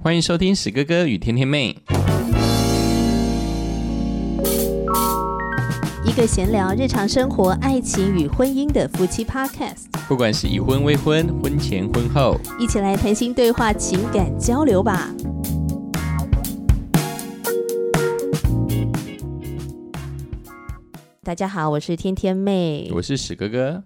[0.00, 1.76] 欢迎收听史哥哥与天天妹，
[6.04, 15.12] 一个闲聊日常生活、爱情与婚姻的夫妻 Podcast，不管是已婚、未婚、婚前、婚后，一起来谈心对话、情感交流吧。
[21.24, 23.82] 大家好，我是天天妹，我是史哥哥。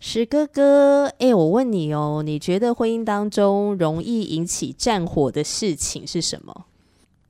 [0.00, 6.66] 石哥哥，哎，我问你哦，你觉得婚姻当中容易引起战火的事情是什么？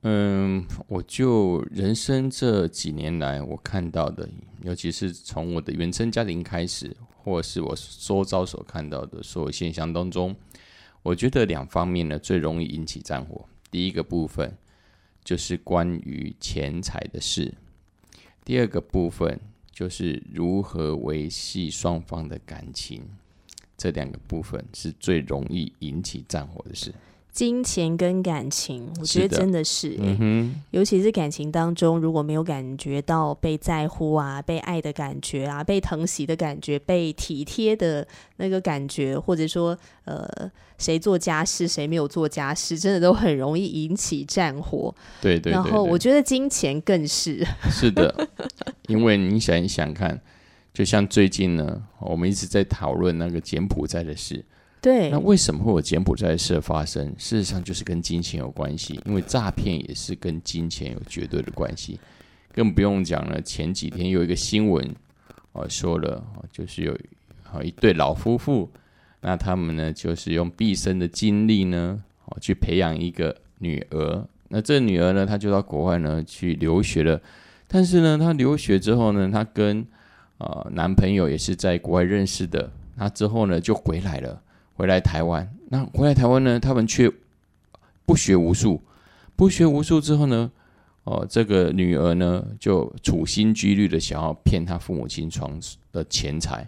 [0.03, 4.29] 嗯，我就人生这几年来我看到的，
[4.61, 10.35] 尤其是从我的原生家庭开始，或是我周遭所看到的所有现象当中，
[11.01, 13.45] 我觉得两方面呢最容易引起战火。
[13.71, 14.55] 第一个部分
[15.23, 17.51] 就是关于钱财的事，
[18.45, 19.39] 第二个部分。
[19.79, 23.01] 就是如何维系双方的感情，
[23.77, 26.93] 这两个部分是最容易引起战火的事。
[27.31, 29.97] 金钱跟感情，我觉得真的是，
[30.71, 38.05] 尤其是感情当中，如果没有感觉到被在乎啊、被爱的感觉啊、被疼惜的感觉、被体贴的
[38.37, 40.27] 那个感觉，或者说呃，
[40.77, 44.93] 谁做家事谁没有做家事，真的都很容易引起战火。
[45.21, 45.51] 对对。
[45.53, 47.45] 然后我觉得金钱更是。
[47.71, 48.27] 是的，
[48.87, 50.19] 因为你想一想看，
[50.73, 54.43] 就像最近呢，我们一直在讨论那个柬埔寨的事。
[54.81, 57.13] 对，那为什么会有柬埔寨事发生？
[57.17, 61.99] 事实上就是跟金钱有关系，因为诈骗也是跟金钱有绝对的关系。
[62.53, 64.95] 更不用讲了，前几天有一个新闻，
[65.51, 66.97] 哦说了，就是有
[67.51, 68.69] 啊一对老夫妇，
[69.21, 74.25] 那他们呢就是用毕生的精力呢，哦去培养一个女儿。
[74.47, 77.21] 那这女儿呢，她就到国外呢去留学了，
[77.67, 79.85] 但是呢，她留学之后呢，她跟
[80.37, 84.41] 呃男朋友也是在国外认识的，那之后呢就回来了。
[84.79, 86.57] 回来台湾，那回来台湾呢？
[86.57, 87.11] 他们却
[88.05, 88.81] 不学无术，
[89.35, 90.49] 不学无术之后呢？
[91.03, 95.59] 哦，这个女儿呢，就处心积虑的想要骗她父母亲床
[95.91, 96.65] 的钱财。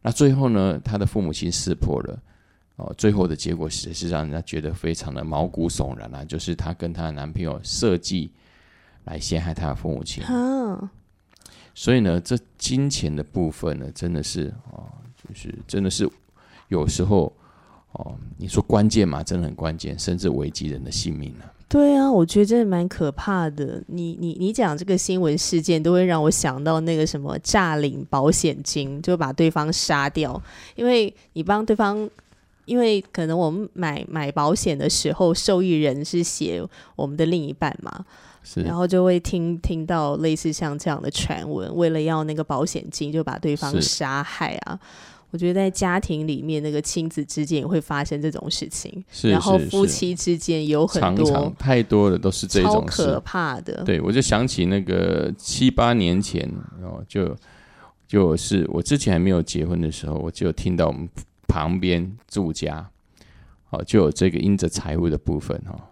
[0.00, 2.18] 那最后呢，她的父母亲识破了。
[2.76, 6.24] 哦，最后的结果是是让人家觉得非常的毛骨悚然啊！
[6.24, 8.32] 就是她跟她的男朋友设计
[9.04, 10.24] 来陷害她的父母亲。
[11.74, 14.88] 所以呢，这金钱的部分呢，真的是哦，
[15.28, 16.08] 就是真的是
[16.68, 17.30] 有时候。
[17.92, 21.44] 哦，你说关键嘛，真的很关键，甚至危及人的性命呢。
[21.68, 23.80] 对啊，我觉得真的蛮可怕的。
[23.86, 30.40] 你你你讲这个新闻事件，都会让我想到那个什么诈领保险金，就把对方杀掉。
[30.74, 32.10] 因为你帮对方，
[32.64, 36.60] 因为可能我们买买保险的时候，受益人是写
[36.96, 38.04] 我们的另一半嘛，
[38.42, 44.78] 是，然后就会听听到类似像这样的传闻，为了要那个保险金，就把对方杀害啊。
[45.32, 53.84] 我觉得在家庭里面，那个亲子之间也会发生这种事情，然后夫妻之间有很多太多的都是这种可怕的。
[53.84, 56.50] 对，我就想起那个七八年前
[56.82, 57.36] 哦，就
[58.08, 61.08] 就是我之前还没有结婚的时候，我就听到我们
[61.46, 62.90] 旁边住家
[63.70, 65.90] 哦，就有这个因着财务的部分哈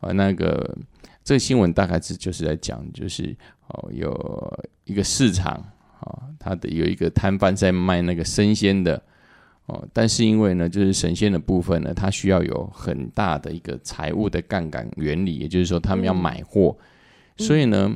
[0.00, 0.76] 啊，那个
[1.22, 5.62] 这个新闻大概是就是在讲，就是哦有一个市场。
[6.00, 9.02] 啊，他的有一个摊贩在卖那个生鲜的
[9.66, 16.74] 哦，但是因为呢，就是神仙的部分呢，它需要有很大的一个财务的杠杆原理，也就是说，他们要买货，
[17.36, 17.94] 所以呢，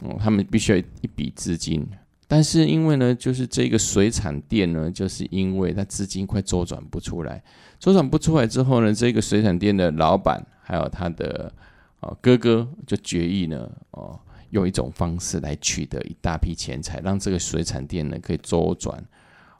[0.00, 1.86] 哦，他们必须要一笔资金。
[2.26, 7.40] 但是因为呢，就是这个水产店呢，就是因为它资金快周转不出来，
[7.78, 11.52] 周转不出来之后呢，这个水产店的老板还有他的
[12.00, 14.18] 哦哥哥就决议呢，哦。
[14.54, 19.04] 用一种方式来取得一大批钱财，让这个水产店呢可以周转，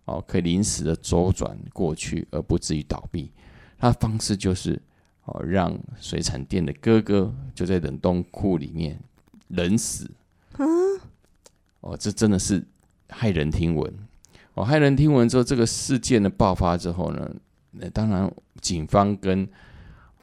[0.05, 3.33] 哦，可以临时的周转过去，而不至于倒闭。
[3.77, 4.81] 他的方式就是
[5.25, 8.97] 哦，让水产店的哥哥就在冷冻库里面
[9.49, 10.09] 冷死。
[10.53, 10.65] 啊，
[11.81, 12.65] 哦，这真的是
[13.09, 13.93] 骇人听闻。
[14.55, 17.29] 哦，骇人听闻之后，这个事件的爆发之后呢，
[17.73, 19.43] 那当然警方跟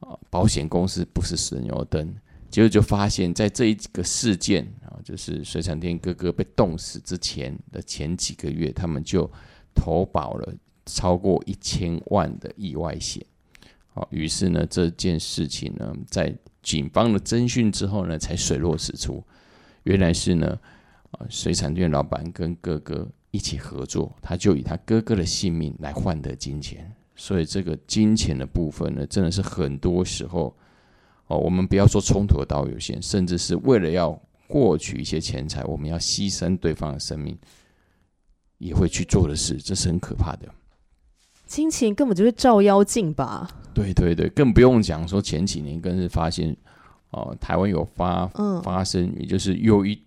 [0.00, 2.16] 啊保险公司不是省油灯。
[2.52, 9.28] 结果就发现，在这一个事件啊，就是水产店哥哥被冻死之前的前几个月，他们就
[9.74, 10.54] 投保了
[10.84, 13.24] 超过一千万的意外险。
[13.94, 19.24] 好，于是呢，这件事情呢，在警方的侦讯之后呢，才水落石出。
[19.84, 20.58] 原来是呢，
[21.12, 26.94] 啊，水产店老板跟哥哥一起合作，他就以他哥哥的性命来换得金钱。
[27.16, 30.54] 所以，这个金钱的部分呢，真的是很多时候。
[31.32, 37.34] 哦，我们不要说冲突的道路有限，甚至是为了要获取一些钱财，我们要牺牲对方的生命，
[38.58, 40.46] 也会去做的事，这是很可怕的。
[41.46, 43.50] 亲情根本就是照妖镜吧？
[43.72, 46.54] 对对对，更不用讲说前几年更是发现，
[47.12, 48.26] 哦，台湾有发
[48.62, 49.98] 发生，也就是有一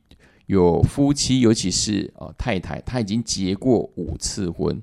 [0.45, 4.79] 有夫妻，尤其是哦太太，她已经结过五次婚，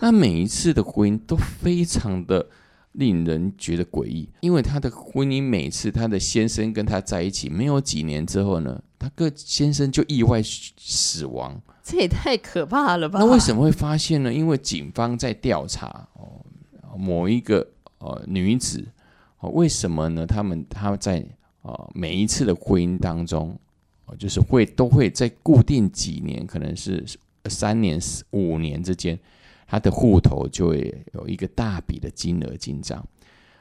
[0.00, 2.46] 那每一次的婚姻都非常的
[2.94, 11.60] 令人觉得诡异，因为她的婚姻每次她的先生跟她在一起没有几年之后呢，她个先生就意外死亡。
[11.82, 13.18] 这也太可怕了吧！
[13.18, 14.32] 那为什么会发现呢？
[14.32, 16.40] 因为警方在调查哦，
[16.96, 17.66] 某一个
[17.98, 18.82] 呃女子
[19.40, 20.26] 哦，为什么呢？
[20.26, 21.22] 他们他在
[21.60, 23.54] 啊每一次的婚姻当中，
[24.18, 27.04] 就是会都会在固定几年，可能是
[27.50, 28.00] 三年、
[28.30, 29.18] 五年之间，
[29.66, 33.06] 他的户头就会有一个大笔的金额进账。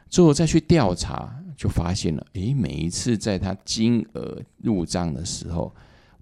[0.09, 5.73] 最后再去调查，就发现了，诶，每一次在他金额入账的时候。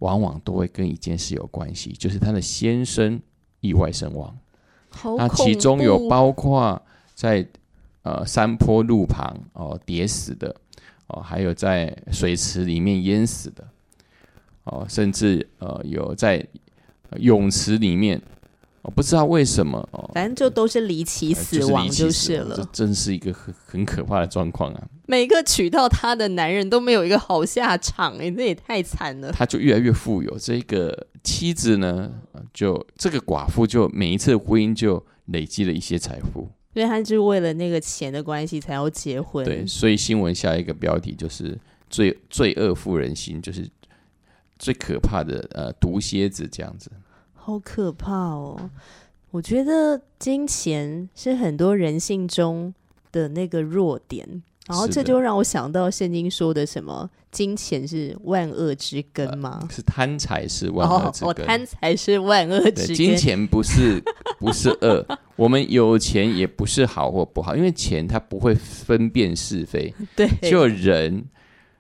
[0.02, 3.22] 往往都会跟一件事有关系，就是他的先生
[3.60, 4.36] 意外身亡。
[5.16, 6.82] 那其中有包括
[7.14, 7.48] 在
[8.02, 10.56] 呃山坡路旁哦跌死的
[11.06, 13.64] 哦，还有在水池里面淹死的
[14.64, 16.44] 哦，甚至呃有在
[17.18, 18.20] 泳池里面。
[18.84, 22.56] 我不知道为什么哦，反正就都是离奇死亡就是了。
[22.56, 24.88] 这真是一个很很可怕的状况啊！
[25.06, 29.32] 每个娶到她的男人都没有一个好下场，哎，这也太惨了。
[29.32, 32.12] 他就越来越富有，这个妻子呢，
[32.54, 36.50] 就这个寡妇就每一次婚姻就累积了一些财富。
[36.74, 39.46] 所以他就是为了那个钱的关系才要结婚。
[39.46, 41.56] 对，所以新闻下一个标题就是
[41.90, 43.70] “罪罪恶妇人心”，就是
[44.58, 46.90] 最可怕的呃毒蝎子这样子。
[47.44, 48.70] 好可怕哦！
[49.32, 52.72] 我觉得金钱是很多人性中
[53.12, 59.68] 的那个弱点，然后这就让我想到圣经说的什么“金钱是万恶之根”吗？
[59.72, 62.96] 是贪财是万恶之根，贪财是万恶之根。
[62.96, 64.04] 金钱不是
[64.38, 65.04] 不是恶，
[65.36, 69.92] 我们有钱也不是好或不好，因为钱它不会分辨是非。
[70.16, 71.26] 对，就人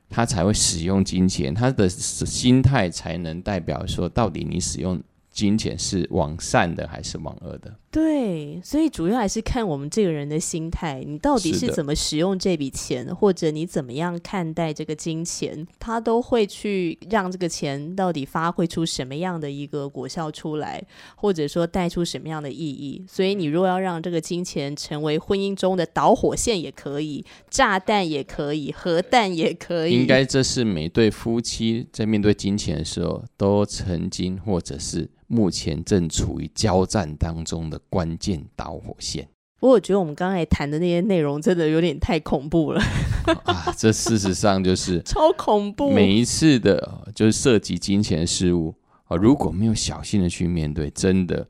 [0.09, 4.99] 他才会使用金钱，他的心态才能代表说，到底你使用。
[5.31, 7.75] 金钱是往善的还是往恶的？
[7.91, 20.81] 对，所以主要还是看我们这个人的心态，你到底是怎么使用这笔钱，或者你怎么样看待这个金钱，他都会去让这个钱到底发挥出什么样的一个果效出来，
[21.17, 23.03] 或者说带出什么样的意义。
[23.09, 29.99] 所以，你如果要让这个金钱成为婚姻中的导火线，也可以；炸弹也可以；核弹也可以。
[29.99, 35.09] 应该这是每对夫妻在面对金钱的时候，都曾经或者是。
[35.33, 39.27] 目前正处于交战当中的关键导火线。
[39.59, 42.81] 不过，我觉得我们刚才谈的那些内容真的有点太恐怖了
[43.45, 43.73] 啊！
[43.77, 45.91] 这事实上就是 超恐怖。
[45.91, 48.73] 每一次的，就是涉及金钱事物
[49.05, 51.47] 啊，如果没有小心的去面对，真的，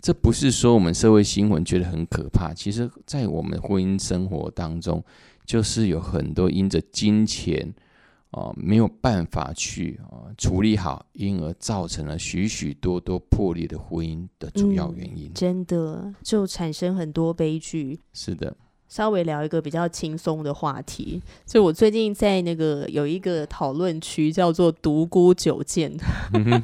[0.00, 2.52] 这不是说我们社会新闻觉得很可怕。
[2.52, 5.02] 其实，在我们婚姻生活当中，
[5.46, 7.74] 就是有很多因着金钱。
[8.30, 15.32] 啊，没有办法去啊处理好，因而造成了许许多多破裂的婚姻的主要原因。
[15.34, 18.00] 真的就产生很多悲剧。
[18.12, 18.56] 是的。
[18.88, 25.92] 稍微聊一个比较轻松的话题，就我最近在那个有一个讨论区叫做“独孤九剑”，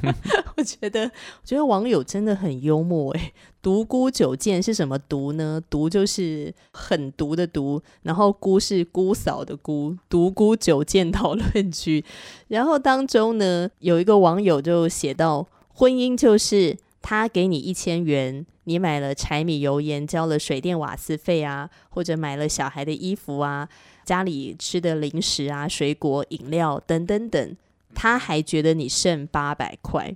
[0.57, 12.05] 我觉得我觉得网友真的很幽默哎，“独孤九剑”是什么“独”呢？“独”就是很毒的“毒”，然后“孤”是姑嫂的“孤”，“独孤九剑”讨论区，
[12.49, 23.69] 然后当中呢有一个网友就写到：“婚姻就是他给你一千元。”你买了柴米油盐，交了水电瓦斯费啊，或者买了小孩的衣服啊，
[24.05, 27.57] 家里吃的零食啊、水果、饮料等等等，
[27.95, 30.15] 他还觉得你剩八百块。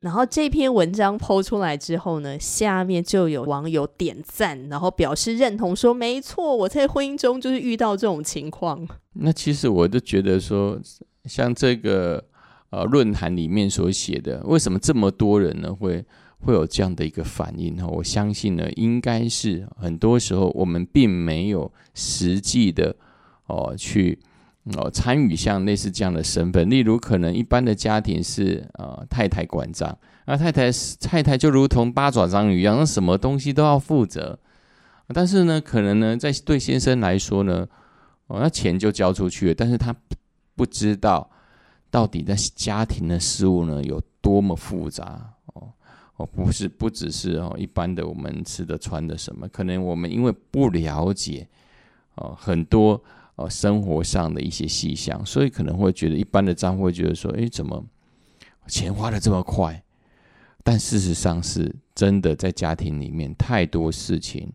[0.00, 8.86] 然后这篇文章抛出来之后呢，下面就有网友点赞，然后表示认同，说没错，我在婚姻中就是遇到这种情况。
[9.14, 10.78] 那其实我就觉得说，
[11.24, 12.24] 像这个
[12.70, 16.04] 呃论坛里面所写的，为什么这么多人呢会？
[16.40, 22.94] 会有这样的一个反应哈，我相信呢，应该是很多时候我们并没有实际的
[23.46, 24.16] 哦去
[24.76, 30.70] 哦参与像类似这样的身份，例如可能一般的家庭是呃太太管账，那太太
[31.00, 34.38] 太太就如同八爪章鱼一样，那什么东西都要负责，
[35.08, 37.66] 但是呢，可能呢在对先生来说呢，
[38.28, 39.92] 哦那钱就交出去了，但是他
[40.54, 41.28] 不知道
[41.90, 45.32] 到底在家庭的事物呢有多么复杂。
[45.54, 45.72] 哦，
[46.16, 51.46] 哦不是，不只是哦，一般的我们吃的、穿的什么，可能我们因为不了解
[52.16, 53.02] 哦很多
[53.36, 57.84] 哦生活上的一些细项，所以可能会觉得一般的账户会觉得说，哎，怎么
[58.66, 59.82] 钱花的这么快？
[60.62, 64.52] 但事实上是真的，在家庭里面太多事情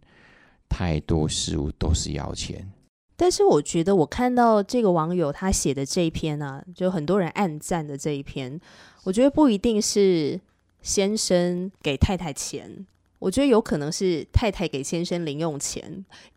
[0.69, 2.71] 太多事物都是要钱。
[3.15, 8.59] 但是我觉得，我看到这个网友他写的这一篇呢，就很多人暗赞的这一篇，
[9.03, 10.39] 我觉得不一定是
[10.81, 12.85] 先生给太太钱。
[13.19, 15.81] 我觉得有可能是太太给先生零用钱，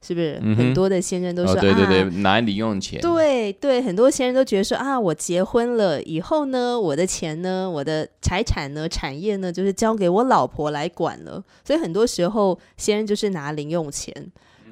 [0.00, 0.40] 是不是？
[0.56, 3.00] 很多的先生都说，对对对，拿零用钱。
[3.00, 11.42] 对对，很多先生都觉得说啊，我结婚了以后呢，我的钱呢，我的财产呢，产业呢，就是交给我老婆来管了。
[11.64, 14.14] 所以很多时候，先生就是拿零用钱，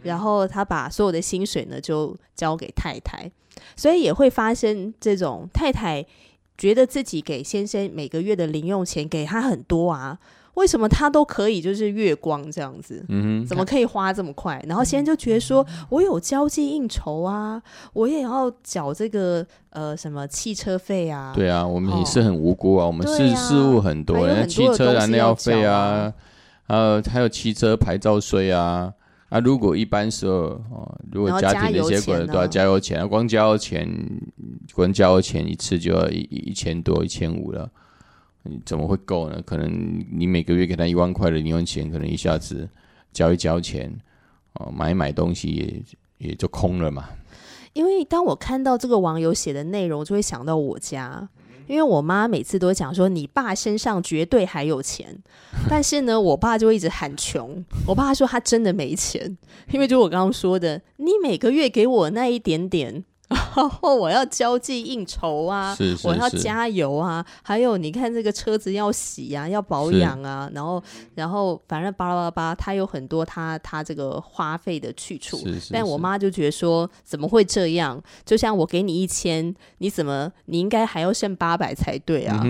[0.04, 3.30] 然后他把所有的薪水呢，就交给太太。
[3.76, 6.04] 所以也会发生这种太太
[6.56, 10.18] 觉得自己给先生每个月的零用钱给他很多啊。
[10.54, 13.04] 为什么他都可以就是月光这样子？
[13.08, 14.62] 嗯，怎么可以花这么快？
[14.68, 17.60] 然后先生就觉得说，我有交际应酬啊，
[17.92, 21.32] 我也要缴这个呃什么汽车费啊。
[21.34, 26.12] 对啊，我们也是很无辜啊，我们事事务很多，汽车燃料费啊，
[26.68, 28.92] 呃，还有汽车牌照税啊。
[29.34, 30.32] 啊，如果一般时候
[30.70, 33.88] 哦，如果家庭那些管都要加油钱，光加油钱，
[34.72, 37.68] 光加油钱一次就要一一千多、一千五了。
[38.44, 39.42] 你怎么会够呢？
[39.44, 42.68] 可能你每个月给他一万块的零用钱，可能一下子
[43.12, 43.92] 交一交钱，
[44.52, 47.08] 哦，买买东西也也就空了嘛。
[47.72, 51.28] 因为当我看到这个网友写的内容，就会想到我家，
[51.66, 55.18] 因为我妈每次都讲说，你爸身上绝对还有钱，
[55.68, 57.64] 但是呢，我爸就一直喊穷。
[57.86, 59.36] 我爸说他真的没钱，
[59.70, 63.04] 因为就我刚刚说的，你每个月给我那一点点。
[63.28, 70.82] 然后我要交际应酬啊，我要加油啊，还有你看这个车子要洗啊，要保养啊，然后
[71.14, 75.40] 然后反正巴拉巴拉巴，他有很多他他这个花费的去处。
[75.70, 78.00] 但我妈就觉得说，怎么会这样？
[78.24, 82.42] 就像我给你一千，你怎么你应该还要剩八百才对啊？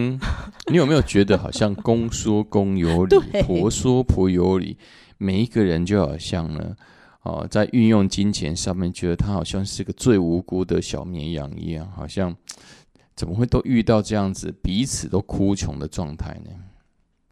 [0.66, 3.16] 你有没有觉得好像公说公有理，
[3.46, 4.76] 婆说婆有理？
[5.18, 6.74] 每一个人就好像呢。
[7.24, 12.34] 哦，在运用金钱上面，觉得他好像是个最无辜的小绵羊一样，好像
[13.16, 16.50] 怎么会都遇到这样子彼此都哭穷的状态呢？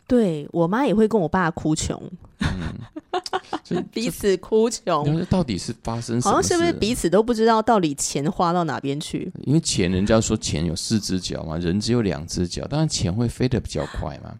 [0.08, 2.02] 对我妈也会跟我爸哭穷，
[2.40, 5.24] 嗯彼此哭穷。
[5.26, 6.34] 到底是发生什么？
[6.34, 9.32] 好像是不是彼此都不知道到底钱花到哪边去？
[9.44, 14.34] 因为钱，人家说钱有四只脚嘛，人只有两只脚，当然钱会飞得比较快嘛。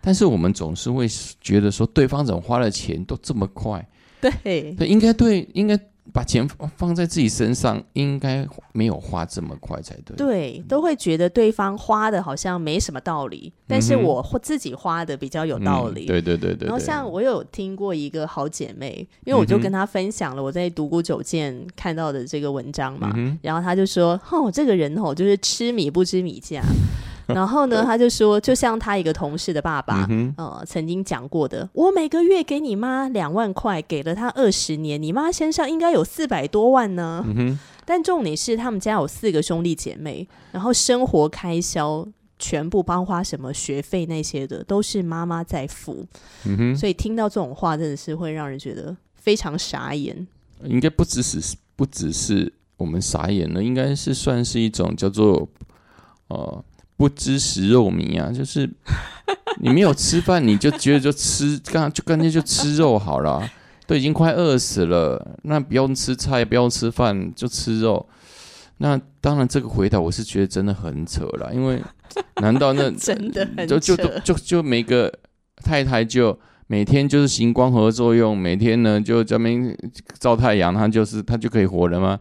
[0.00, 1.08] 但是我们总是会
[1.40, 3.84] 觉得说，对方怎么花的钱都这么快？
[4.20, 5.78] 对，对，应该对，应该
[6.12, 10.16] 把钱放在自己身上，应该没有花这么快才对。
[10.16, 16.06] 对，都会觉得对方花的好像没什么道理，但是我自己花的比较有道理。
[16.06, 16.66] 对对对对。
[16.66, 26.62] 然后像我有听过一个好姐妹，因为我就跟她分享了我在独孤九剑看到的这个文章嘛，然后她就说：“哦，这个人哦，就是吃米不知米价。”
[27.34, 37.24] 然后呢，他就说，就像他一个同事的爸爸，呃，曾经讲过的，我每个月给你妈两万块，给了他二十年，你妈身上应该有四百多万呢。
[37.84, 42.06] 但重点是，他们家有四个兄弟姐妹，然后生活开销
[42.38, 46.06] 全部包括什么学费那些的，都是妈妈在付。
[46.76, 50.26] 所以听到这种话，真的是会让人觉得非常傻眼。
[50.62, 55.48] 应该不只是不只是我们傻眼了，应该是算是一种叫做
[56.28, 56.64] 呃。
[56.96, 58.68] 不知食肉糜啊， 就是
[59.60, 63.48] 你没有吃饭，你就觉得就吃，干就干脆就吃肉好了，
[63.86, 68.06] 都已经快饿死了，那不用吃菜，不用吃饭，就吃肉。
[68.78, 71.82] 那当然，这个回答我是觉得真的很扯了，因为
[72.42, 75.12] 难道那 真的很就就就就每个
[75.64, 79.76] 太太就每天就是行光合作用，每天呢就专门
[80.18, 82.18] 照太阳，她就是她就可以活了吗？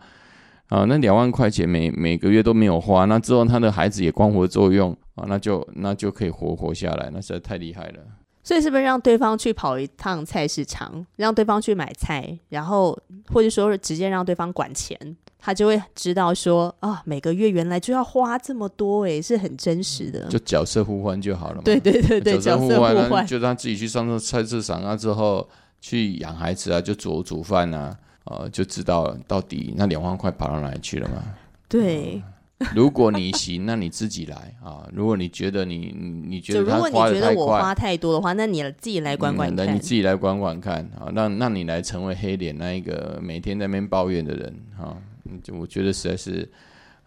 [0.70, 8.00] 啊，那两万块钱每每个月都没有花，那之后他的孩子也光合作用啊，那就那就可以活活下来，那实在太厉害了。
[8.44, 12.98] 所以是不是让对方去跑一趟菜市场，让对方去买菜，然后
[13.34, 14.96] 或者说直接让对方管钱，
[15.40, 20.28] 他就会知道说啊，每个月原来就要花这么多，诶，是很真实的。
[20.28, 21.62] 就角色互换就好了嘛。
[21.66, 25.48] 对对对对，角色互换，就让自己去上菜市场啊，之后
[25.82, 27.98] 去养孩子啊，就煮煮饭啊。
[28.26, 31.24] 呃，就知道到底那两万块跑到哪里去了嘛？
[31.68, 32.22] 对，
[32.76, 34.88] 如果你行，那你自己来啊。
[34.94, 35.96] 如果你觉得你
[36.28, 39.66] 你觉得如果你觉得我花太多的话，那你自己来管管看。
[39.66, 41.12] 那你自己来管管看啊。
[41.16, 44.98] 让让你来成为黑脸那一个每天在那边抱怨的人啊？
[45.44, 46.50] 就我觉得实在是。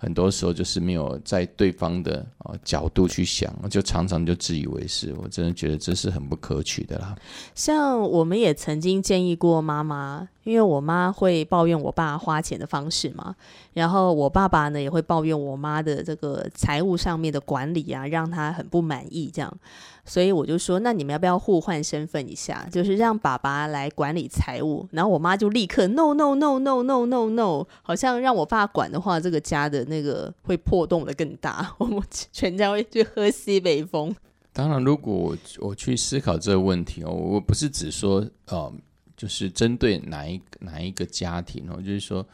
[0.01, 5.13] 很多时候就是没有在对方的啊角度去想，就常常就自以为是。
[5.21, 7.17] 我真的觉得这是很不可取的啦。
[7.55, 13.35] 像我们也曾经建议过妈妈，因为我妈会抱怨我爸花钱的方式嘛，
[13.73, 19.29] 然后我爸爸呢也会抱怨我妈的这个财务上面的管理啊，让他很不满意。
[19.35, 19.53] 这样，
[20.09, 34.13] 所以我就说，那你们要不要互换身份一下，就是让爸爸来管理财务，然后我妈就立刻 no no no no no no no，好像让我爸管的话，这个家的那个会破洞的更大， 我们全家会去喝西北风。
[34.53, 38.73] 当然，如果我去思考这个问题哦，我不是只说呃。
[39.19, 42.25] 就是针对哪一哪一个家庭哦，就是说，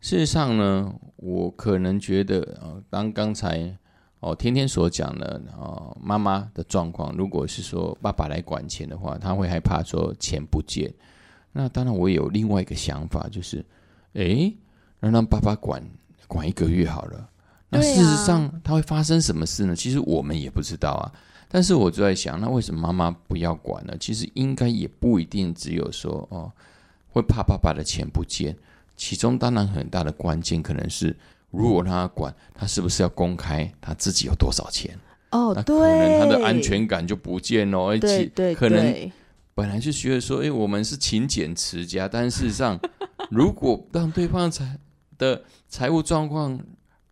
[0.00, 3.76] 事实上呢，我可能觉得，呃，当刚才
[4.22, 10.94] 哦天天所讲的哦，妈妈的状况，如果是说爸爸来管钱的话，他会害怕说钱不见。
[11.50, 13.64] 那当然，我有另外一个想法，就是，
[14.12, 14.56] 诶，
[15.00, 15.82] 让让爸爸管
[16.28, 17.28] 管一个月好了。
[17.68, 19.74] 那事实上，他会发生什么事呢？
[19.74, 21.12] 其实我们也不知道啊。
[21.48, 23.94] 但是我就在想，那为什么妈妈不要管呢？
[23.98, 26.50] 其实应该也不一定只有说哦，
[27.10, 28.56] 会怕爸爸的钱不见。
[28.96, 31.16] 其中当然很大的关键可能是，
[31.52, 34.98] 如果他管，他是不是要公开他自己有多少钱？
[35.30, 37.78] 哦，那可能他的安全感就不见了。
[37.88, 39.12] 而且可能
[39.54, 42.80] 本来就觉得说，哎，我们是勤俭持家，但事实上，
[43.30, 44.78] 如果让对方财
[45.16, 46.58] 的财务状况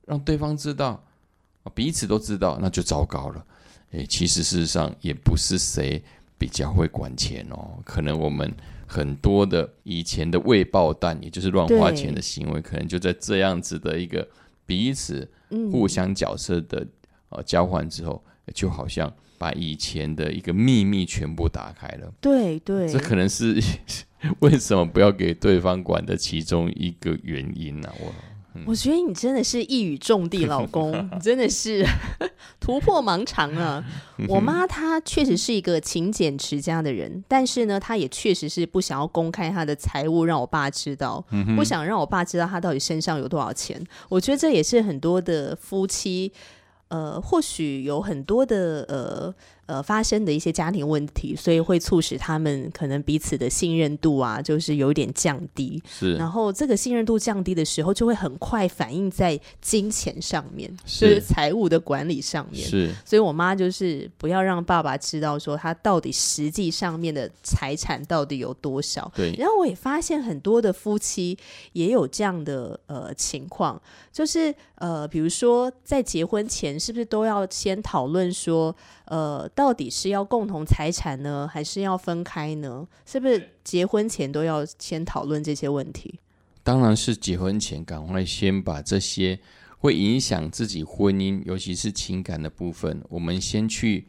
[0.07, 1.03] 让对方知道，
[1.75, 3.45] 彼此都知道，那就糟糕了。
[3.93, 6.03] 诶，其实事实上也不是谁
[6.41, 8.51] 比较会管钱哦，可能我们
[8.87, 14.27] 很多的以前的未爆弹，也就是乱花钱的行为，可能就在这样子的一个
[14.65, 15.31] 彼此
[15.71, 16.87] 互相角色的
[17.29, 22.11] 呃交换之后，就好像把以前的一个秘密全部打开了。
[22.23, 23.63] 对对，这可能是
[24.41, 27.93] 为什么不要给对方管的其中一个原因呢？
[28.01, 28.15] 我。
[28.67, 31.87] 我觉得你真的是一语中的，老公， 你真的是
[32.61, 33.85] 突破盲肠啊！
[34.29, 41.25] 我妈她确实是一个勤俭持家的人，但是呢，她也确实是不想要公开她的财务，让我爸知道，
[41.57, 43.81] 不想让我爸知道她到底身上有多少钱。
[44.09, 46.33] 我觉得这也是很多的夫妻，
[46.89, 49.35] 呃，或许有很多的呃。
[49.71, 55.81] 呃，发生的一些家庭问题，所以会促使他们可能彼此的信任度啊，就是有点降低。
[55.89, 62.69] 是，然后这个信任度降低的时候，就会很快反映在金钱上面，是财务的管理上面。
[62.69, 69.13] 是，所以我妈就是不要让爸爸知道说他到底实际上面的财产到底有多少。
[69.15, 69.33] 对。
[69.39, 71.39] 然后我也发现很多的夫妻
[71.75, 73.81] 也有这样的呃情况，
[74.11, 78.75] 就是呃，比如说在结婚前，是不是都要先讨论说？
[79.11, 82.89] 呃，到底是要共同财产呢，还是要分开呢？
[83.05, 86.19] 是不是结婚前都要先讨论这些问题？
[86.63, 89.39] 当然是结婚前，赶快先把这些
[89.77, 94.09] 会影响自己婚姻，尤其是情感的部分，我们先去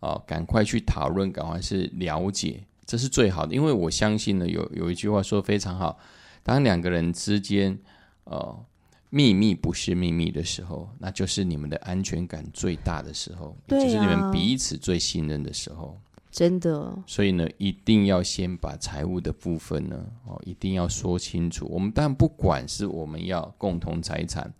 [0.00, 3.54] 啊，赶快去讨论，赶快是了解，这是最好的。
[3.54, 5.96] 因为我相信呢，有有一句话说非常好，
[6.42, 7.78] 当两个人之间，
[8.24, 8.64] 呃。
[9.10, 15.98] 秘密不是秘密的时候，那就是你们的安全感最大的时候，就是你们彼此最信任的时候。
[16.30, 16.96] 真的。
[17.06, 21.66] 所以呢，一定要先把财务的部分呢，哦，一定要说清楚。
[21.70, 24.52] 我们当然不管是我们要共同财产，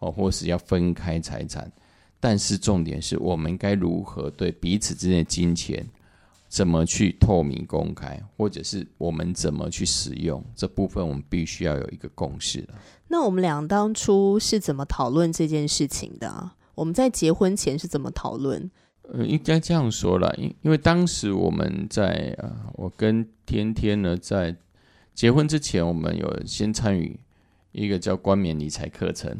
[0.00, 1.70] 哦，或是要分开财产，
[2.18, 5.86] 但是重点是我们该如何对彼此之间的金钱。
[6.54, 12.74] 怎么去透明公开，或者是我们怎么去使用这部分，我们必须要有一个共识了。
[13.08, 16.52] 那我们俩当初是怎么讨论这件事情的？
[16.76, 18.70] 我们在结婚前是怎么讨论？
[19.02, 24.54] 呃，应该这样说了，因因为当时我们在呃，我跟天天呢在
[25.12, 27.18] 结婚之前，我们有先参与
[27.72, 29.36] 一个叫冠冕理财课程。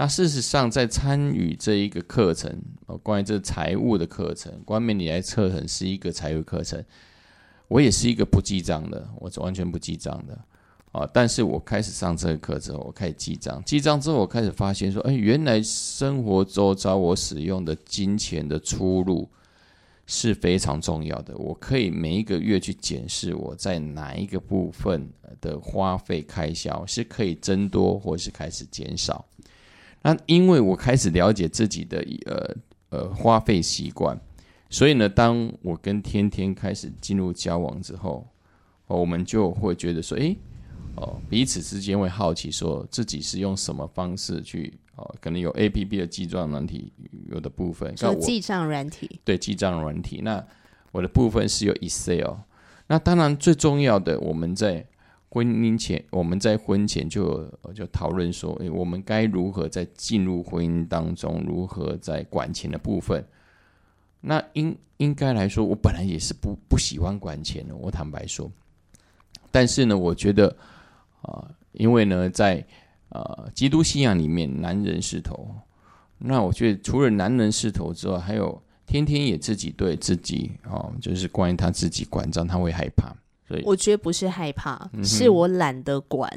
[0.00, 2.56] 那事实上，在参与这一个课程，
[2.86, 6.80] 哦，关于这财务的课程，冠冕理财课程是一个财务课程。
[7.66, 10.38] 我也是一个不记账的，我是完全不记账的
[10.92, 11.04] 啊。
[11.12, 13.60] 但是我开始上这个课之后，我开始记账。
[13.66, 19.28] 记账之后，我开始发现说，哎，原来生活周遭我使用的金钱的出入
[20.06, 21.36] 是非常重要的。
[21.36, 29.26] 我可以每一个月去检视我在哪一个部分的花费开销是可以增多，或是开始减少。
[30.08, 32.56] 那因为我开始了解自己的呃
[32.88, 34.18] 呃花费习惯，
[34.70, 38.26] 所以呢，当我跟天天开始进入交往之后，
[38.86, 40.34] 我们就会觉得说，哎，
[40.96, 46.90] 哦，彼此之间会好奇，说自己是用什么方式去哦，可能有 A P P 的记账软体，
[47.30, 50.22] 有的部分，说记账软体，对，记账软体。
[50.22, 50.42] 那
[50.90, 52.34] 我的部分是有 Excel。
[52.86, 54.86] 那当然最重要的，我们在。
[55.30, 63.22] 婚姻前，我们在婚前就就讨论说，诶，我们该如何在进入婚姻当中，如何在管钱的部分。
[64.20, 67.76] 那应应该来说，我本来也是不不喜欢管钱的。
[67.76, 68.50] 我坦白说，
[69.50, 70.56] 但是呢，我觉得
[71.20, 72.66] 啊，因为呢，在
[73.10, 75.48] 呃基督信仰里面，男人是头。
[76.18, 83.14] 那我觉得除了男人是头之外，还有天天也自己对自己哦，就是关于他自己管账，他会害怕。
[83.48, 86.30] 所以我觉得不是害怕，是我懒得管，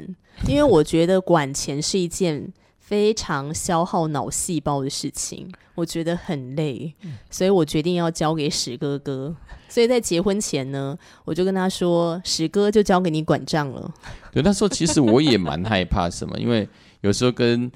[0.48, 6.92] 因为我觉得管钱是一件非常消耗脑细胞的事情，我觉得很累，
[7.30, 9.34] 所以我决定要交给史哥哥。
[9.68, 13.92] 所以在结婚前呢，我就跟他说：“史哥就交给你管账了。”
[14.32, 16.68] 对，那时候其实我也蛮害怕什么，因为
[17.02, 17.70] 有时候跟。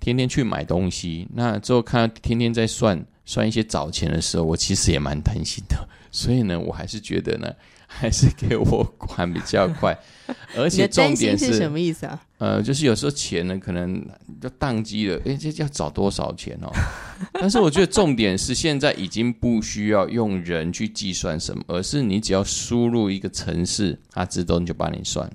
[0.00, 5.76] 天天去买东西，那之后看到天天在算算一些早钱的时候，我其实也蛮担心的。
[6.12, 7.52] 所以呢，我还是觉得呢，
[7.88, 9.98] 还是给我管比较快。
[10.54, 12.22] 而且重点是什么意思啊？
[12.38, 14.06] 呃，就是有时候钱呢，可能
[14.40, 16.70] 就宕机了，哎，这要找多少钱哦？
[17.32, 25.28] 但是我觉得重点是，现在已经不需要用人去计算什么，而是你只要输入一个城市，它自动就帮你算。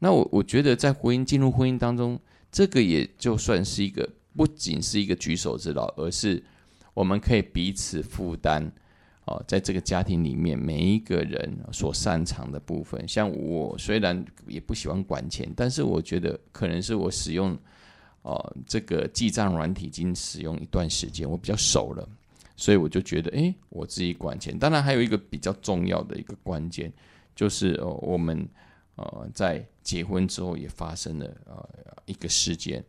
[0.00, 2.20] 那我我觉得在婚姻进入婚姻当中。
[2.56, 6.40] 这个也就算是一个，不仅是一个举手之劳，而是
[6.94, 8.70] 我们可以彼此负担
[9.26, 13.06] 哦，在这个家庭里面，每一个人所擅长的部分。
[13.08, 17.56] 像我虽然也不喜欢管钱，但是我觉得可能是我使用
[18.22, 22.08] 哦这个记账软体已经使用一段时间，我比较熟了，
[22.56, 24.58] 所以我就觉得，哎，我自己管钱。
[24.58, 26.92] 当然，还有一个比较重要的一个关键，
[27.34, 28.48] 就是哦，我们。
[28.96, 31.68] 呃，在结婚之后也发生了呃
[32.06, 32.80] 一个事件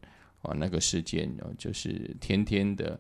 [0.44, 3.00] 啊，那个事件呃就是天天的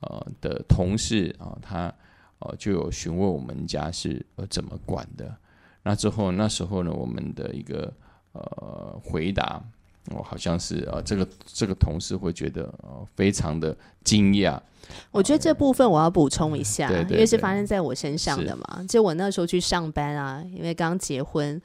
[0.00, 1.94] 呃的同事啊，他
[2.40, 5.36] 哦就有询问我们家是呃怎么管的。
[5.82, 7.92] 那之后那时候呢，我们的一个
[8.32, 9.62] 呃回答，
[10.16, 14.58] 我好像是呃这个这个同事会觉得呃非常的惊讶。
[15.10, 18.82] 我觉得这部分我要补充一下，因为是发生在我身上的嘛。
[18.88, 21.60] 就我那时候去上班啊，因为刚结婚，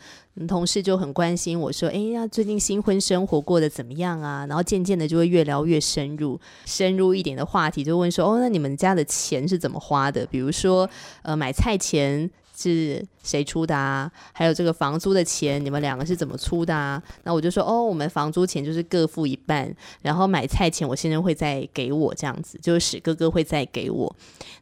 [0.45, 10.25] 同事就很关心我说：“哎呀，最近新婚生活过得怎么样啊？”然后渐渐的就会越聊越深入，深入一点的话题就问说：“哦，那你们家的钱是怎么花的？
[10.25, 10.89] 比如说，
[11.21, 14.11] 呃，买菜钱。”是谁出的啊？
[14.31, 17.01] 还有这个房租的钱，你们两个是怎么出的啊？
[17.23, 24.15] 那我就说，哦，我们房租钱就是各付一半，然后买菜钱我先生会再给我，这样子就是史哥哥会再给我。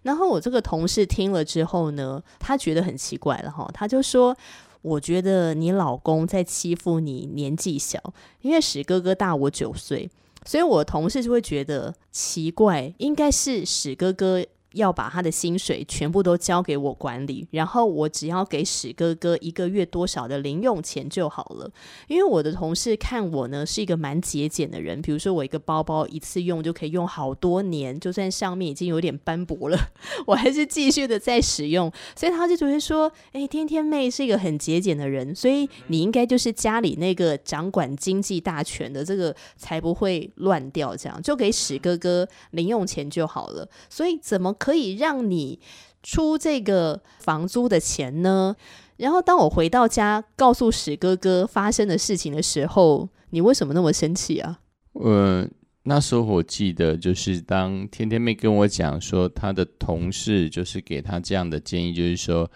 [0.04, 4.36] 然后我这个同事听了之后呢，他觉得很奇怪了哈，他就说，
[4.82, 8.02] 我觉得你老公在欺负你年纪小，
[8.42, 10.10] 因为史哥哥大我九岁，
[10.46, 14.44] 所以我同事就会觉得奇怪，应该是史哥哥。
[14.74, 21.70] 要把他的薪水全部都交给我管理，然后我只要给史哥哥一个月多少的零用钱就好了。
[22.08, 29.78] 因为我的同事看我呢是一个蛮节俭的人，比如说我一个包包一次用就可以用好多年，就算上面已经有点斑驳了，
[30.26, 31.92] 我还是继续的在使用。
[32.16, 40.96] 所以他就觉得说：“哎，天天妹是一个很节俭的人，所以你应该就是家里那个掌管经济大权的，这个才不会乱掉。
[40.96, 43.68] 这样就给史哥哥零用钱就好了。
[43.90, 45.60] 所以怎么？”可以让你
[46.04, 48.56] 出这个房租的钱呢？
[48.98, 54.60] 然后当我回到家告诉史哥哥发生的事情的时候，你为什么那么生气啊？
[54.94, 55.48] 呃，
[55.82, 62.48] 那时候我记得就是当天天妹跟我讲说，她的同事就是给她这样的建议，就是说，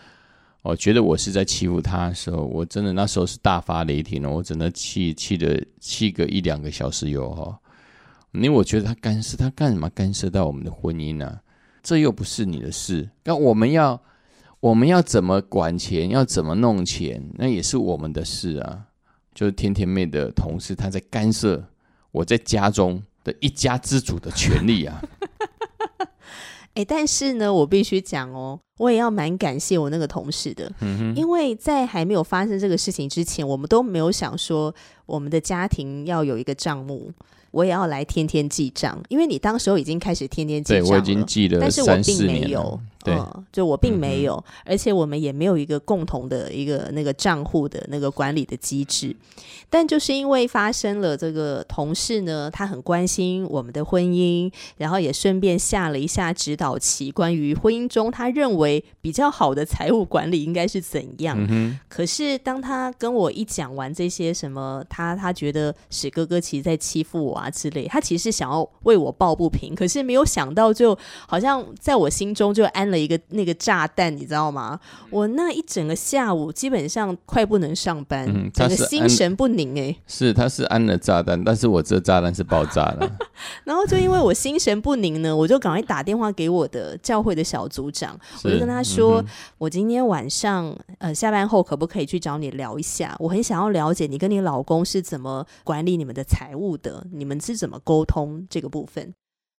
[0.62, 7.60] 我觉得我是在欺负他的时候，我真的那时候是大发雷霆了，我真的气气的气个一两个小时有哈，
[8.34, 11.40] 因为我觉得他干涉，他干什么干涉到我们的婚姻呢？
[11.86, 14.02] 这又不是你的事，那我们要
[14.60, 18.86] 我们要怎么管钱，要怎么弄钱，那也是我们的事啊。
[19.36, 21.64] 就是甜甜妹的同事，他在干涉
[22.12, 25.00] 我在家中的一家之主的权利啊。
[26.74, 30.72] 哎，但是呢，我必须讲哦，我也要蛮感谢我那个同事的，
[31.16, 34.74] 因为在还没有发生这个事情之前，我们都没有想说
[35.06, 37.12] 我们的家庭要有一个账目。
[37.56, 43.18] 我也要来天天记账，因为你当时候已经开始天天记账了，我已经记了，但是我并没有，对，
[43.52, 49.16] 就我并没有，而且我们也没有一个共同的一个那个账户的那个管理的机制。
[49.70, 61.76] 但就是因为发生了这个同事呢，他很关心我们的婚姻，然后也顺便下了一下指导棋，关于婚姻中他认为比较好的财务管理应该是怎样。
[61.90, 67.50] 可是当他跟我一讲完这些什么，他他觉得史哥哥其实在欺负我啊。
[67.56, 74.80] 之类，他其实想要为我抱不平，可是没有想到，就好像在我心中就安了了一个那个炸弹，你知道吗？
[75.10, 79.94] 我那一整个下午基本上快不能上班，整个心神不宁哎。
[80.08, 83.12] 是，他是安了炸弹，但是我这炸弹是爆炸了。
[83.66, 89.22] 然后就因为我心神不宁呢，我就赶快打电话给我的教会的小组长，我就跟他说，
[89.58, 93.14] 我今天晚上呃下班后可不可以去找你聊一下？
[93.20, 99.14] 我很想要了解你跟你老公是怎么管理你们的财务的，你们是怎么沟通这个部分。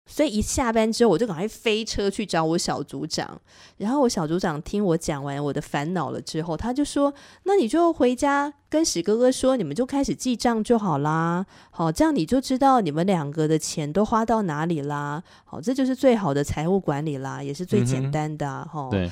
[0.06, 3.38] 所以一下班之后，我就赶快飞车去找我小组长。
[3.76, 7.12] 然后我小组长听我讲完我的烦恼了之后，他就说
[7.44, 11.44] ：“那你就回家跟史哥哥说，你们就开始记账就好啦。
[11.70, 15.22] 好，这样你就知道你们两个的钱都花到哪里啦。
[15.44, 19.10] 好，这就是最好的财务管理啦，也是最简单的哈。”对。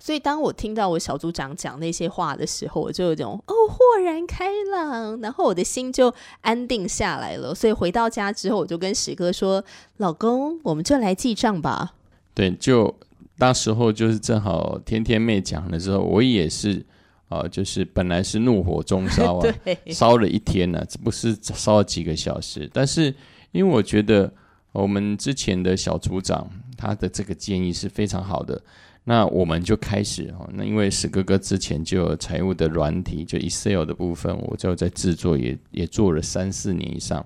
[0.00, 7.54] 所以，当我听到我小组长讲那些话的时候，我就有种哦，豁然开朗，然后我的心就安定下来了。
[7.54, 9.64] 所以回到家之后，我就跟史哥说
[9.96, 11.94] ：“老公，我们就来记账吧。”
[12.34, 12.94] 对，就
[13.38, 16.84] 当时候就是正好天天妹讲的时候，我也是
[17.28, 19.54] 啊，就是本来是怒火中烧啊，
[19.88, 22.68] 烧了一天呢，这不是烧了几个小时。
[22.74, 23.14] 但是
[23.52, 24.30] 因为我觉得
[24.72, 28.60] 我们之前的小组长他的这个建议是非常好的。
[29.06, 37.24] 那我们就开始哈，那因为史哥哥之前就有财务的软体，就 Excel 的部分，我就在制作，也也做了三四年以上。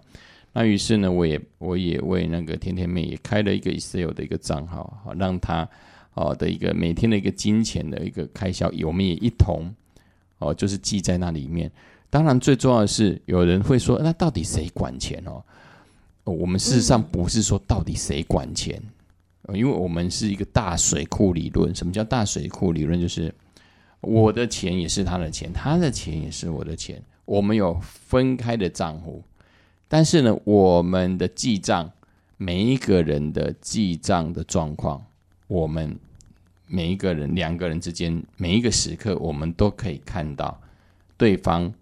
[0.52, 5.68] 那于是呢，我也我也为那个甜甜妹也开了一个 Excel 的一个账号，好让他
[6.14, 9.72] 哦的一个每天的一个金钱的一个开销，我们也一同
[10.38, 11.70] 哦就是记在那里面。
[12.10, 15.44] 当然最重要的是，有人会说，那到底谁管钱哦？
[16.24, 18.82] 我们事实上不是说到底谁管钱。
[19.54, 23.00] 因为我们是一个大水库理论，什么叫大水库理论？
[23.00, 23.34] 就是
[24.00, 29.22] 我的钱也是他的钱，他的钱也是我的钱，我们有分开的账户，
[29.88, 31.90] 但是呢，我们的记账，
[32.36, 35.04] 每一个人的记账的状况，
[35.46, 35.98] 我们
[36.66, 40.60] 每一个人两个人之间，每一个时刻，我们都可以看到
[41.16, 41.72] 对方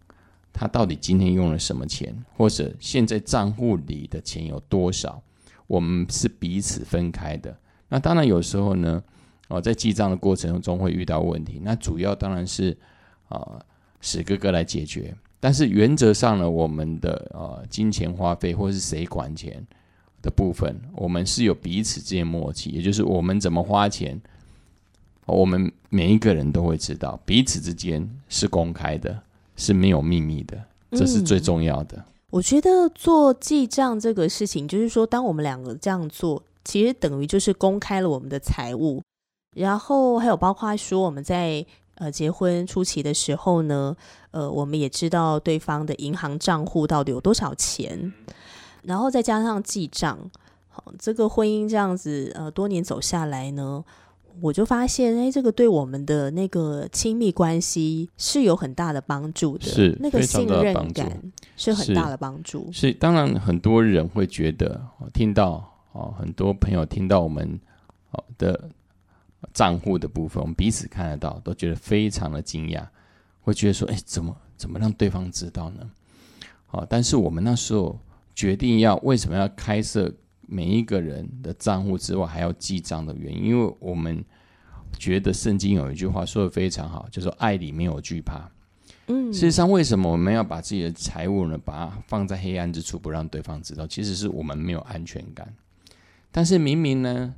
[0.53, 5.21] 他到底今天用了什么钱，或者现在账户里的钱有多少。
[5.67, 7.57] 我们是彼此分开的，
[7.89, 9.03] 那当然有时候呢，
[9.49, 12.77] 哦，在记账的过程中会遇到问题，那主要当然是
[13.29, 13.59] 啊
[14.01, 19.65] 史哥哥来解决，但是原则上呢，我们的呃金钱花费或是谁管钱
[20.23, 24.21] 的部分，我们是有彼此之间默契，也就是我们怎么花钱，
[25.27, 29.21] 我们每一个人都会知道，彼此之间是公开的，
[29.57, 32.05] 是没有秘密的，这是最重要的。
[32.33, 39.01] 我觉得做记账这个事情，就是说，当我们两个这样做，其实等于就是公开了我们的财务。
[39.55, 43.97] 然后还有包括说，我们在呃结婚初期的时候呢，
[44.33, 48.13] 呃，我们也知道对方的银行账户到底有多少钱。
[48.83, 50.19] 然后再加上记账，
[50.69, 53.85] 好，这个婚姻这样子呃多年走下来呢。
[54.41, 61.21] 我就发现，哎，这个对我们的那个亲密关系是有很大的帮助的，是那个信任感
[61.57, 62.71] 是很大的帮助。
[62.73, 64.81] 是当然，很多人会觉得，
[65.13, 67.59] 听到哦，很多朋友听到我们
[68.11, 68.69] 哦的
[69.55, 72.87] 账户的部分，我们彼此看得到，都觉得非常的惊讶，
[73.41, 75.91] 会觉得说，哎，怎么怎么让对方知道呢？
[76.67, 77.99] 好，但是我们那时候
[78.35, 80.13] 决定要为什么要开设？
[80.47, 84.25] 每一个人的账户之外，还要记账的原因，因为我们
[84.99, 88.51] 觉得圣经有一句话说的非常好，就说爱里没有惧怕。
[89.09, 93.87] 嗯，事实上，为什么我们要把自己的财务呢，把它放在黑暗之处，不让对方知道？
[93.87, 95.53] 其实是我们没有安全感。
[96.33, 97.35] 但是明明呢，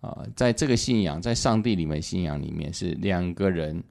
[0.00, 3.82] 啊，在这个信仰，在上帝里面信仰里面，是两个人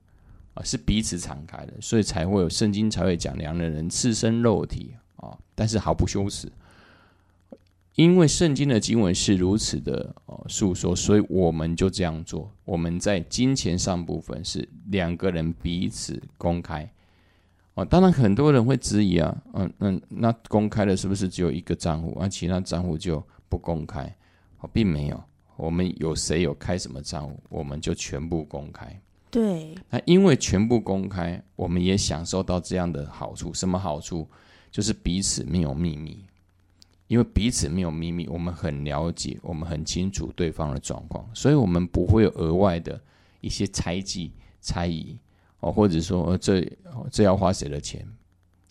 [0.55, 6.51] 啊，是彼此敞开的，所以才会有圣经才会讲两个人赤身肉体啊，但是毫不羞耻。
[7.99, 12.49] 因为圣经的经文是如此的哦诉说，所以我们就这样做。
[12.63, 16.89] 我们在金钱上部分是两个人彼此公开
[17.73, 17.83] 哦。
[17.83, 24.03] 当然，很多人会质疑啊，嗯嗯，那公开的是不是只有一个账户，而其他账户就不公开？
[24.61, 25.21] 哦，并没有。
[25.57, 28.97] 我们有谁有开什么账户，我们就全部公开。
[29.29, 29.75] 对。
[29.89, 33.53] 那因为全部公开，我们也享受到这样的好处。
[33.53, 34.25] 什么好处？
[34.71, 36.23] 就是彼此没有秘密。
[37.09, 43.01] 因为彼此没有秘密，我们很了解，我们很清楚对方的状况，所以我们不会有额外的
[43.41, 45.17] 一些猜忌、猜疑
[45.59, 46.61] 哦，或者说这
[47.11, 48.07] 这要花谁的钱？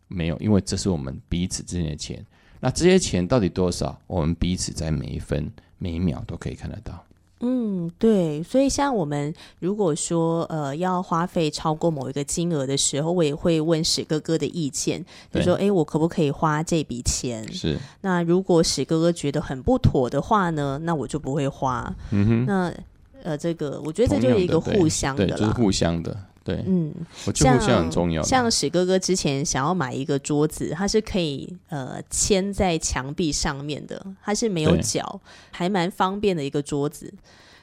[0.06, 2.24] 没有，因为这是我们彼此之间的钱。
[2.60, 4.00] 那这些钱到底多少？
[4.06, 7.04] 我们彼此在每一分每一秒都可以看得到。
[7.40, 17.46] 嗯，对，所以像我们如果说呃要花费超过某一个金额的时候，我也会问史哥哥的意见，就说哎，我可不可以花这笔钱？
[17.52, 17.78] 是。
[18.00, 21.94] 那如果史哥哥觉得很不妥的话呢，那我就不会花。
[22.10, 22.46] 嗯哼。
[22.46, 22.74] 那
[23.22, 26.16] 呃，这个我觉得这就是一个互相的，就是互相的。
[26.48, 26.94] 对，嗯，
[27.26, 28.22] 我觉得互相很重要。
[28.22, 37.12] 像史哥哥之前想要买一个桌子，它是可以呃牵在墙壁上面的，它是没有脚，还蛮方便的一个桌子。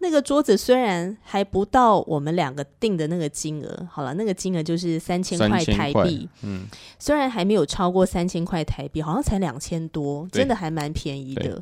[0.01, 6.29] 那个桌子虽然还不到我们两个定的那个金额，好了，那个金额就是三千块台币。
[6.43, 6.67] 嗯，
[6.99, 11.59] 虽然还没有超过三千块台币，好像才两千多，真的还蛮便宜的。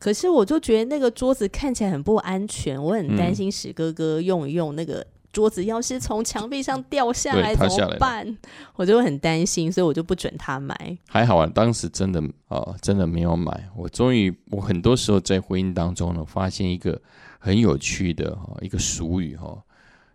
[0.00, 5.06] 可是我就觉得那个桌子看起来很不安全，我很担心史哥哥用一用那个。
[5.34, 8.38] 桌子要是从墙壁上掉下来怎么办？
[8.76, 10.96] 我就会很担心，所以我就不准他买。
[11.08, 13.68] 还好啊，当时真的啊，真的没有买。
[13.74, 16.98] 我终于，我很多时候在婚姻当中呢，发现一个
[17.40, 19.60] 很有趣的哈一个俗语哈，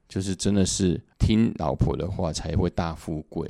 [0.07, 3.49] 就是真的是听老婆的话才会大富贵。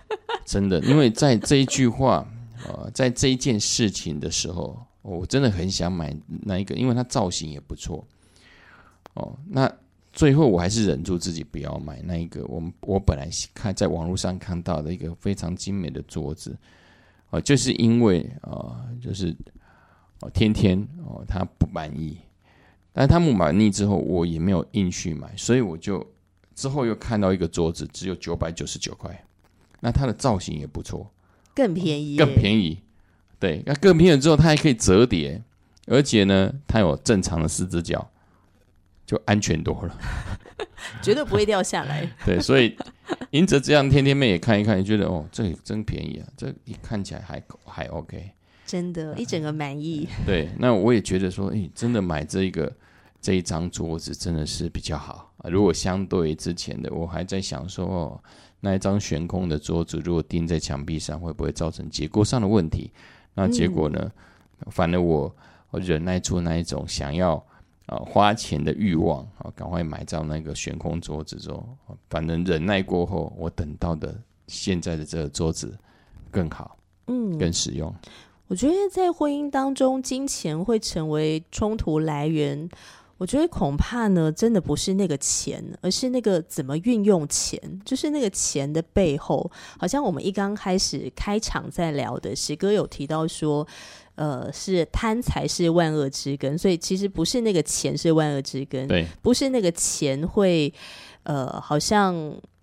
[0.44, 2.26] 真的，因为在这一句话
[2.68, 8.06] 啊，在这一件事情的时候，我真的很想买那一个，因为它造型也不错。
[9.14, 9.72] 哦，那。
[10.16, 12.42] 最后我还是忍住自己不要买那一个。
[12.46, 16.56] 我们我本来看在网络上看到的一个非常精美的桌子，
[17.28, 19.36] 啊，就是因为啊，就是
[20.22, 22.16] 哦，天天哦，他不满意，
[22.94, 26.04] 但他不满意之后，我也没有硬去买，所以我就
[26.54, 29.22] 之后又看到一个桌子，只有九百九十九块，
[29.80, 31.12] 那它的造型也不错，
[31.54, 32.80] 更便宜，更便宜，
[33.38, 35.42] 对，那更便宜之后，它还可以折叠，
[35.86, 38.10] 而且呢，它有正常的四只脚。
[39.06, 39.98] 就安全多了，
[41.00, 42.04] 绝对不会掉下来。
[42.26, 42.76] 对，所以
[43.30, 48.32] 迎着这样，天天妹也看一看，也觉得哦，这真便宜啊，这一看起来还还 OK，
[48.66, 50.08] 真的，一整个满意。
[50.26, 52.70] 对，那我也觉得说，哎，真的买这一个
[53.20, 55.48] 这一张桌子真的是比较好啊。
[55.48, 58.20] 如果相对之前的，我还在想说，哦，
[58.58, 62.90] 那一张悬空的桌子，如果钉在墙壁上，会不会造成结构上的问题？
[63.34, 64.10] 那结果呢？
[64.70, 65.36] 反正我
[65.70, 67.46] 我忍耐住那一种想要。
[67.86, 71.64] 啊，花钱的欲望啊，赶快买到那个悬空桌子之后，
[72.10, 74.12] 反正忍耐过后，我等到的
[74.48, 75.78] 现在的这个桌子
[76.30, 77.94] 更好，嗯，更实用。
[78.48, 82.68] 我觉得在婚姻当中，金钱会成为冲突来源。
[83.18, 89.48] 我觉得恐怕呢，真的不是那个钱，而是那个怎么运用钱，就是那个钱的背后。
[89.78, 93.64] 好像我们一刚开始开场在聊的，石哥有提到说。
[94.16, 100.70] 呃，是贪财是万恶之根，所以其实不是那个钱是万恶之根，对，不是那个钱会
[101.22, 102.14] 呃，好像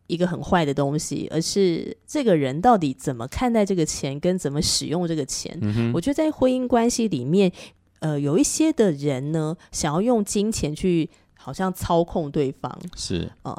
[0.08, 5.58] 一个很坏的东西，而是这个人到底怎么看待这个钱，跟怎么使用这个钱。
[5.94, 7.52] 我觉得在婚姻关系里面，
[8.00, 11.10] 呃，有一些的人呢，想要用金钱去。
[11.36, 13.54] 好像操控对方是啊，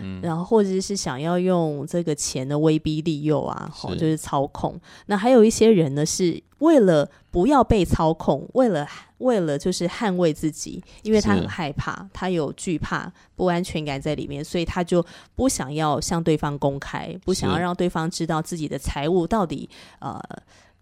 [0.00, 4.76] 嗯，然后或者是想要用这个钱的威逼利诱啊，好，就是操控。
[5.06, 8.86] 那还有一些人呢，是为了不要被操控，为了
[9.18, 19.68] 为了就是捍卫自己，因为他很害怕，他有惧怕、不安全感在里面，所以他就不想要向对方公开，不想要让对方知道自己的财务到底
[20.00, 20.20] 呃。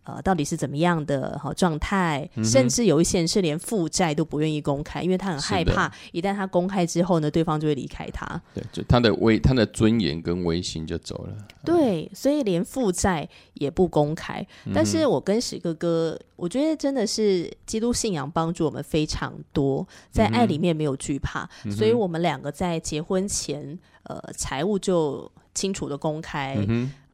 [0.07, 2.29] 呃，到底是怎么样的好状态？
[2.45, 8.41] 甚至有一些人是连负债都不愿意公开，因为他很害怕，一旦他公开之后呢，对方就会离开他。
[8.55, 11.37] 对，就他的威，他的尊严跟威信就走了。
[11.65, 14.47] 对，所以连负债也不公开。
[14.73, 26.57] 但是我跟史哥哥，我觉得真的是基督信仰帮助我们非常多，在爱里面没有惧怕，所以我们两个在结婚前，呃，财务就清楚的公开。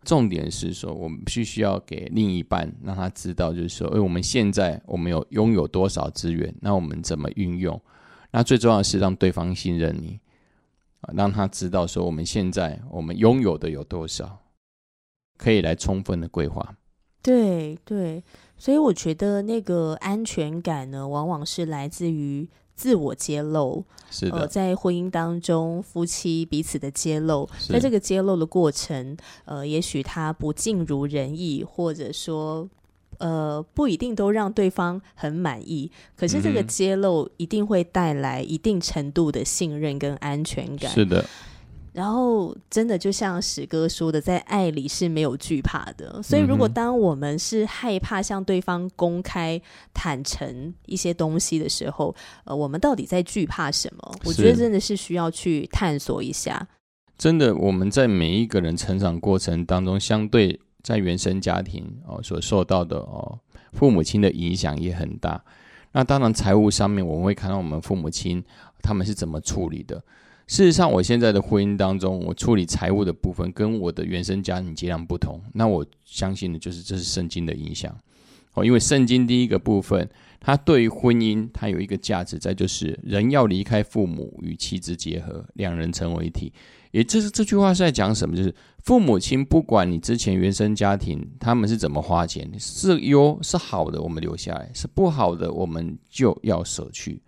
[0.05, 7.81] 重点是说，我们必须要给另一半让他知道，就是说，哎，我们现在我们有拥有多少资源，那我们怎么运用？
[8.31, 10.19] 那最重要的是让对方信任你
[11.03, 14.41] 啊，让他知道说，我们现在我们拥有的有多少，
[15.38, 16.77] 可以来充分的规划。
[17.23, 18.25] 对对，
[18.57, 22.49] 所以我觉得那个安全感呢，往往是来自于。
[22.83, 32.68] 自我揭露是的，在婚姻当中，夫妻彼此的揭露，在这个揭露的过程，呃，也许他不尽如人意，或者说，
[33.18, 35.88] 呃，不一定都让对方很满意。
[36.16, 40.90] 可是这个揭露一定会带来一定程度的信任跟安全感。
[40.90, 41.25] 是的。
[41.92, 46.22] 然后，真的就像史哥说的，在爱里是没有惧怕的。
[46.22, 49.61] 所以，如果当我们是害怕向对方公开
[49.92, 54.14] 坦诚一些东西的时候，呃，我们到底在惧怕什么？
[54.24, 56.66] 我觉得真的是需要去探索一下。
[57.18, 63.38] 真的，我们在每一个人成长过程当中，相对在原生家庭哦所受到的哦
[63.74, 65.44] 父母亲的影响也很大。
[65.92, 68.42] 那当然，财务上面我们会看到我们父母亲
[68.81, 70.02] 他们是怎么处理的。
[70.53, 75.40] 事实上，我现在的婚姻当中，我处理财务的部分跟我的原生家庭截然不同。
[75.55, 77.90] 那我相信的就是这是圣经的影响
[78.53, 80.07] 哦，因为圣经第一个部分，
[80.38, 86.53] 它对于婚姻，它有一个价值在，就是人要离开父母与妻子结合，两人成为一体。
[86.90, 88.37] 也这是这句话是在讲什么？
[88.37, 97.23] 就是父母亲不管你之前原生家庭他们是怎么花钱，是优是好的，我们留下来；是不好的，我们就要舍去。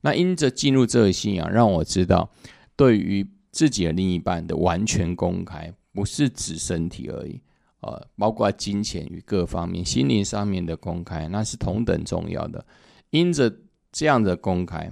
[0.00, 2.30] 那因着进入这个信仰，让我知道，
[2.76, 7.40] 对于自己的另一半的完全公开，不是指身体而已，
[7.80, 12.64] 呃，包括金钱与各方面、心灵上面的公开，那是同等重要的。
[13.10, 13.54] 因着
[13.92, 14.90] 这样的公开。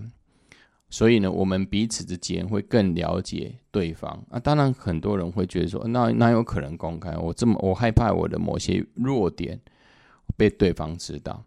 [0.90, 4.38] 所以呢，我们彼此之间会更了解对方啊。
[4.38, 7.16] 当然，很多人会觉得说，那那有可能公开？
[7.16, 9.58] 我这么我害怕我的某些弱点
[10.36, 11.42] 被对方知道。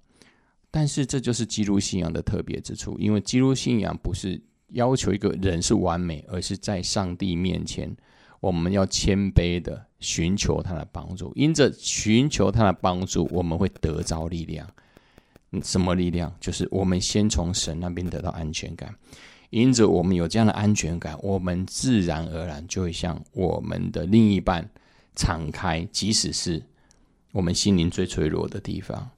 [0.72, 4.42] 但是这就是基督信仰的特别之处，因为基督信仰不是
[4.76, 7.96] 要求一个人是完美，而是在上帝面前，
[8.40, 11.32] 我们要谦卑的寻求他的帮助。
[11.36, 14.68] 因着寻求他的帮助，我们会得着力量。
[15.64, 16.34] 什么力量？
[16.42, 18.94] 就是我们先从神那边得到安全感。
[19.52, 24.70] 因着我们有这样的安全感，我们自然而然就会向我们的另一半
[25.16, 26.62] 敞开，即使是
[27.32, 29.10] 我们心灵最脆弱的地方。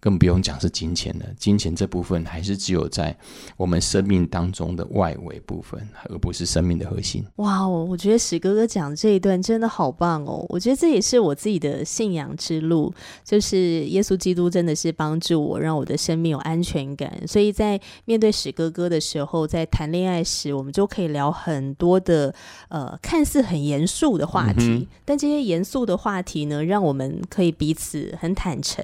[0.00, 3.14] 更不用讲是金钱了，金钱这部分还是只有在
[3.58, 7.22] 我们生命当中的外围部分，而不是生命的核心。
[7.36, 10.44] 哇哦，我觉得史哥哥讲这一段真的好棒哦！
[10.48, 12.90] 我觉得这也是我自己的信仰之路，
[13.22, 17.12] 就是耶稣基督真的是帮助我，让我的生命有安全感。
[17.28, 22.34] 所以在面对史哥哥的时候，在谈恋爱时，我们就可以聊很多的
[22.70, 28.82] 呃看似很严肃的话题，但这些严肃的话题呢，让我们可以彼此很坦诚，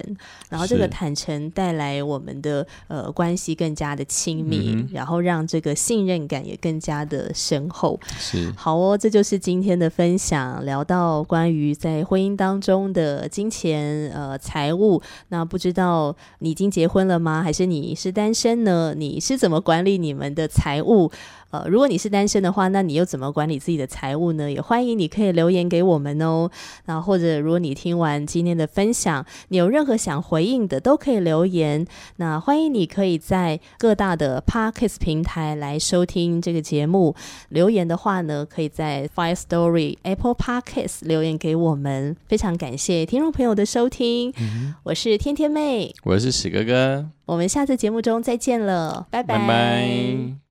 [0.50, 1.05] 然后这个坦。
[1.06, 8.00] 坦诚带来我们的呃关系更加的亲密，然后让这个信任感也更加的深厚。
[8.18, 15.00] 是好哦，这就是今天的分享，聊到关于在婚姻当中的金钱呃财务。
[15.28, 17.40] 那不知道你已经结婚了吗？
[17.40, 18.92] 还是你是单身呢？
[18.96, 21.12] 你是怎么管理你们的财务？
[21.50, 24.50] 呃，如果你是单身的话，那你又怎么管理自己的财务呢？
[24.50, 26.50] 也欢迎你可以留言给我们哦。
[26.86, 31.86] 那或者如果你听完今天的分享，你有任何想回应的，都可以留言。
[32.16, 37.14] 那欢迎你可以在各大的 Podcast 平台来收听这个节目。
[37.50, 42.16] 留言的话呢，可以在 Fire Story Apple Podcast 留言给我们。
[42.26, 44.32] 非常感谢听众朋友的收听，
[44.82, 50.45] 我是天天妹，我是史哥哥，我们下次节目中再见了，拜拜。